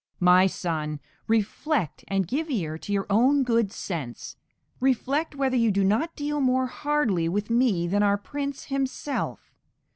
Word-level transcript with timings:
My 0.19 0.47
son, 0.47 0.99
reflect, 1.27 2.03
and 2.07 2.27
give 2.27 2.49
ear 2.49 2.75
to 2.79 2.91
your 2.91 3.05
own 3.11 3.43
good 3.43 3.71
sense. 3.71 4.35
Reflect 4.79 5.35
whether 5.35 5.55
you 5.55 5.69
do 5.69 5.83
not 5.83 6.15
deal 6.15 6.41
more 6.41 6.65
hardly 6.65 7.29
with 7.29 7.51
me 7.51 7.85
than 7.85 8.01
our 8.01 8.17
prince 8.17 8.63
himself. 8.65 9.53